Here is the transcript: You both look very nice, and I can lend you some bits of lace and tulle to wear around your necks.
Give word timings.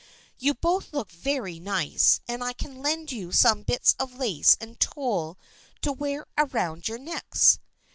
You 0.39 0.55
both 0.55 0.93
look 0.93 1.11
very 1.11 1.59
nice, 1.59 2.21
and 2.27 2.43
I 2.43 2.53
can 2.53 2.81
lend 2.81 3.11
you 3.11 3.31
some 3.31 3.61
bits 3.61 3.95
of 3.99 4.15
lace 4.17 4.57
and 4.59 4.79
tulle 4.79 5.37
to 5.83 5.91
wear 5.93 6.25
around 6.39 6.87
your 6.87 6.97
necks. 6.97 7.59